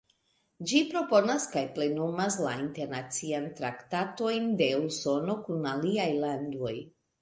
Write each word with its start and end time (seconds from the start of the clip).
Ĝi 0.69 0.79
proponas 0.93 1.45
kaj 1.57 1.63
plenumas 1.75 2.39
la 2.47 2.55
internacian 2.63 3.47
traktatojn 3.63 4.53
de 4.65 4.75
Usono 4.91 5.41
kun 5.49 5.75
aliaj 5.79 6.13
landoj. 6.29 6.79